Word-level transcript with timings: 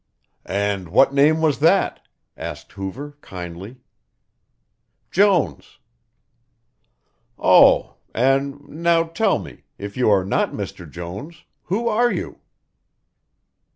"And 0.47 0.89
what 0.89 1.13
name 1.13 1.41
was 1.41 1.59
that?" 1.59 2.01
asked 2.35 2.71
Hoover 2.71 3.19
kindly. 3.21 3.77
"Jones." 5.11 5.77
"Oh, 7.37 7.97
and 8.11 8.67
now 8.67 9.03
tell 9.03 9.37
me, 9.37 9.65
if 9.77 9.95
you 9.95 10.09
are 10.09 10.25
not 10.25 10.53
Mr. 10.53 10.89
Jones, 10.89 11.43
who 11.65 11.87
are 11.87 12.11
you?" 12.11 12.39